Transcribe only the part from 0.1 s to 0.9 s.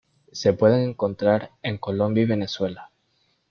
Se pueden